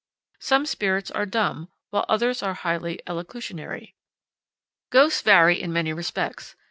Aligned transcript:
Some 0.39 0.65
spirits 0.65 1.11
are 1.11 1.27
dumb, 1.27 1.69
while 1.91 2.05
others 2.09 2.41
are 2.41 2.55
highly 2.55 3.01
elocutionary. 3.05 3.93
Ghosts 4.89 5.21
vary 5.21 5.61
in 5.61 5.71
many 5.71 5.93
respects. 5.93 6.55